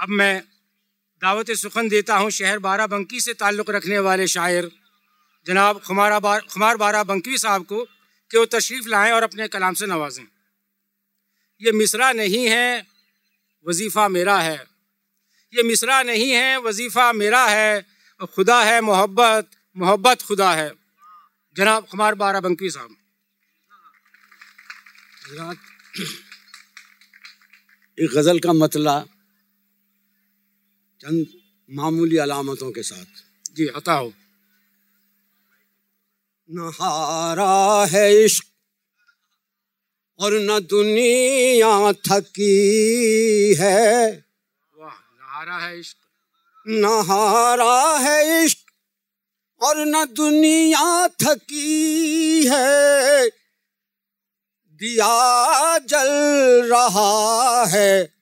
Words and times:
अब 0.00 0.08
मैं 0.10 0.40
दावत 1.22 1.50
सुखन 1.52 1.88
देता 1.88 2.16
हूँ 2.16 2.30
शहर 2.30 2.58
बाराबंकी 2.58 3.20
से 3.20 3.34
ताल्लुक़ 3.34 3.70
रखने 3.70 3.98
वाले 3.98 4.26
शायर, 4.28 4.70
जनाब 5.46 5.80
खुमारा 5.80 6.18
बार, 6.20 6.40
खुमार 6.52 6.76
बारा 6.76 7.02
बंकवी 7.04 7.38
साहब 7.38 7.64
को 7.64 7.84
कि 8.30 8.38
वो 8.38 8.44
तशरीफ़ 8.46 8.88
लाएँ 8.88 9.12
और 9.12 9.22
अपने 9.22 9.48
कलाम 9.48 9.74
से 9.74 9.86
नवाजें। 9.86 10.24
ये 11.62 11.72
मिसरा 11.72 12.12
नहीं 12.12 12.46
है, 12.48 12.86
वजीफ़ा 13.66 14.08
मेरा 14.08 14.38
है। 14.38 14.56
ये 15.52 15.62
मिसरा 15.62 16.02
नहीं 16.02 16.30
है, 16.30 16.58
वजीफ़ा 16.58 17.12
मेरा 17.14 17.44
है 17.46 17.86
खुदा 18.26 18.62
है 18.62 18.80
मोहब्बत 18.80 19.50
मोहब्बत 19.76 20.22
खुदा 20.22 20.52
है। 20.52 20.70
जनाब 21.56 21.86
खुमार 21.86 22.14
बारा 22.14 22.40
बंकवी 22.40 22.70
साहब। 22.70 22.96
एक 27.98 28.10
गज़ल 28.14 28.38
का 28.38 28.52
मतला 28.54 28.96
चंद 31.04 31.26
मामूली 31.70 32.16
अलामतों 32.16 32.70
के 32.72 32.82
साथ। 32.82 33.06
जी 33.54 33.66
अता 33.66 33.92
हो 33.92 34.12
नहारा 36.50 37.86
है 37.86 38.24
इश्क 38.24 38.44
और 40.18 40.32
न 40.34 40.60
दुनिया 40.60 41.92
थकी 41.92 43.54
है। 43.54 44.24
वाह 44.78 44.92
नहारा 44.92 45.58
है 45.58 45.80
इश्क। 45.80 45.96
नहारा 46.68 47.98
है 47.98 48.44
इश्क 48.44 48.58
और 49.62 49.74
न 49.78 50.04
दुनिया 50.04 51.08
थकी 51.08 52.46
है। 52.46 53.28
दिया 54.72 55.78
जल 55.78 56.12
रहा 56.74 57.64
है। 57.64 58.14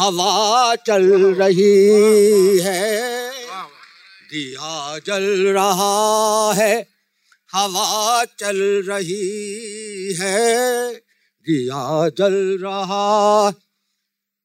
हवा 0.00 0.74
चल 0.74 1.34
रही 1.34 2.58
है। 2.58 3.32
दिया 4.30 4.98
जल 4.98 5.46
रहा 5.46 6.52
है। 6.56 6.88
हवा 7.52 8.24
चल 8.24 8.82
रही 8.88 10.14
है। 10.20 10.94
दिया 11.40 12.08
जल 12.08 12.58
रहा। 12.62 13.46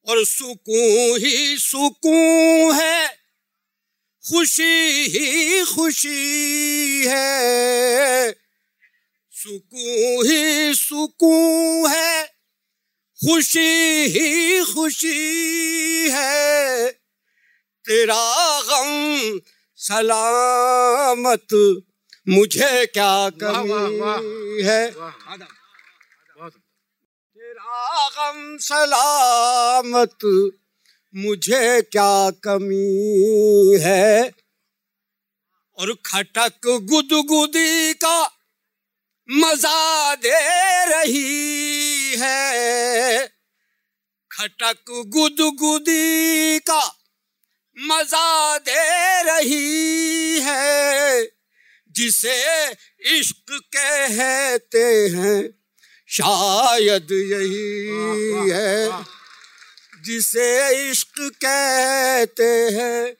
और 0.07 0.25
सुकून 0.25 1.19
ही 1.19 1.57
सुकून 1.57 2.75
है। 2.75 3.07
खुशी 4.29 5.01
ही 5.03 5.61
खुशी 5.65 7.03
है। 7.07 8.31
सुकून 9.31 10.31
ही 10.31 10.75
सुकून 10.75 11.91
है। 11.91 12.30
खुशी 13.21 13.71
ही 14.05 14.29
खुशी 14.73 15.19
है। 16.09 16.89
तेरा 17.85 18.25
गम 18.61 18.91
सलामत 19.77 21.53
मुझे 22.29 22.85
क्या 22.85 23.29
कमी 23.29 24.61
है? 24.61 24.91
तेरा 27.35 28.09
गम 28.09 28.57
सलामत 28.57 30.17
मुझे 31.15 31.81
क्या 31.81 32.29
कमी 32.29 33.77
है? 33.81 34.31
और 35.77 35.93
खटक 36.05 36.59
गुदगुदी 36.65 37.93
का 37.93 38.19
मज़ा 39.29 40.15
दे 40.15 40.39
रही 40.85 42.15
है। 42.19 42.90
खटक 44.41 44.89
गुदगुदी 45.07 46.59
का 46.59 46.97
मज़ा 47.77 48.57
दे 48.57 49.23
रही 49.23 50.39
है 50.41 51.27
जिसे 51.91 52.71
इश्क 53.19 53.53
कहते 53.75 54.83
हैं 55.09 55.53
शायद 56.09 57.11
यही 57.11 58.49
है। 58.49 59.03
जिसे 60.05 60.47
इश्क 60.91 61.19
कहते 61.19 62.49
हैं 62.71 63.13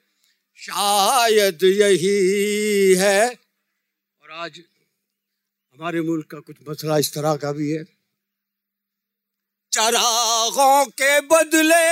शायद 0.56 1.64
यही 1.64 2.94
है। 2.94 3.28
और 3.28 4.30
आज 4.30 4.60
हमारे 5.74 6.00
मुल्क 6.00 6.26
का 6.30 6.38
कुछ 6.38 6.56
मसला 6.68 6.98
इस 6.98 7.14
तरह 7.14 7.36
का 7.36 7.52
भी 7.52 7.70
है 7.70 7.84
चरागों 9.72 10.84
के 11.00 11.12
बदले 11.28 11.86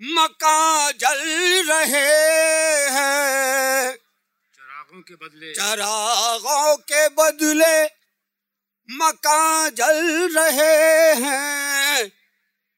मकान 0.00 0.92
जल 1.00 1.22
रहे 1.70 2.10
हैं 2.96 3.94
चरागों 4.56 5.00
के 5.08 5.14
बदले 5.22 5.52
चरागों 5.54 6.76
के 6.90 7.02
बदले 7.18 7.74
मकान 8.88 9.70
जल 9.80 9.98
रहे 10.36 10.76
हैं 11.24 12.10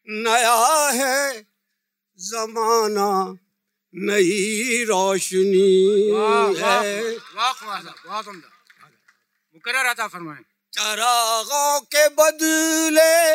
नया 0.08 0.56
है 1.00 1.20
जमाना 2.19 3.10
नई 3.94 4.84
रोशनी 4.88 5.69
है 6.62 6.80
वाह 7.36 8.22
मुकर्र 9.54 9.86
आता 9.92 10.06
फरमाएँ 10.08 10.44
चरागों 10.72 11.81
के 11.81 12.09
बदले 12.09 13.34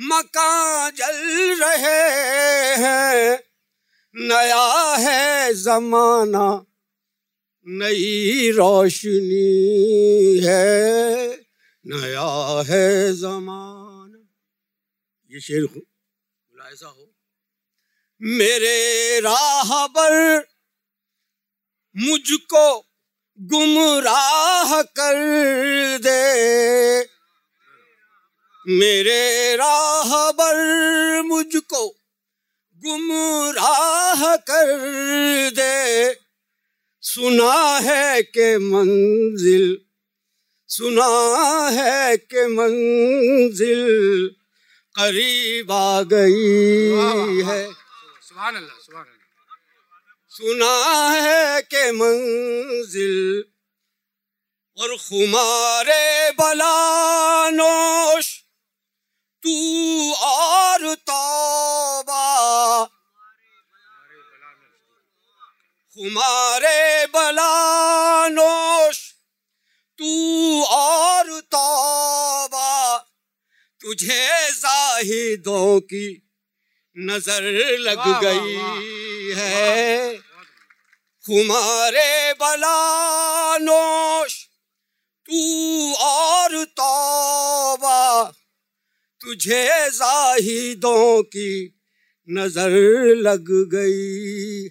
मकान 0.00 0.90
जल 0.90 1.64
रहे 1.64 2.16
हैं। 2.76 3.42
नया 4.16 4.96
है 4.96 5.54
जमाना, 5.54 6.66
नई 7.66 8.50
रोशनी 8.50 10.40
है। 10.44 11.28
नया 11.86 12.62
है 12.68 13.12
जमाना। 13.16 14.28
ये 15.30 15.40
शेर 15.40 15.62
मुलायजा 15.62 16.86
हो। 16.86 17.14
मेरे 18.22 19.20
राह 19.20 19.86
पर 19.86 20.44
मुझको 21.96 22.85
गुमराह 23.40 24.82
कर 24.82 25.18
दे। 25.98 26.20
मेरे 28.66 29.56
राह 29.56 30.30
बर 30.32 30.56
मुझको 31.22 31.88
गुमराह 32.84 34.36
कर 34.36 34.70
दे। 35.50 36.14
सुना 37.02 37.78
है 37.78 38.22
के 38.22 38.58
मंजिल 38.58 39.78
सुना 40.68 41.10
है 41.72 42.16
के 42.16 42.46
मंजिल 42.46 43.82
करीब 44.94 45.72
आ 45.72 46.02
गई 46.02 47.42
है। 47.42 47.62
सुभान 48.22 48.54
अल्लाह 48.54 48.76
सुभान 48.76 49.04
अल्लाह। 49.04 49.25
सुना 50.30 51.10
है 51.10 51.62
के 51.62 51.92
मंजिल 51.92 53.44
और 54.78 54.96
खुमारे 54.96 56.30
बलानोश 56.30 58.44
तू 59.42 60.12
और 60.12 60.94
तौबा। 60.94 62.84
खुमारे 65.94 67.06
बलानोश 67.06 69.12
तू 69.98 70.64
और 70.64 71.40
तौबा। 71.40 72.98
तुझे 73.80 74.52
जाहिदों 74.52 75.80
की 75.80 76.32
नज़र 76.98 77.78
लग 77.78 78.24
गई। 78.24 78.56
है। 79.32 80.18
खुमारे 81.24 82.32
बलानोश 82.32 84.46
तू 85.28 85.94
और 85.94 86.64
तौबा 86.64 88.32
तुझे 89.20 89.90
जाहिदों 89.90 91.22
की 91.22 91.74
नज़र 92.30 92.70
लग 93.16 93.74
गई। 93.74 94.68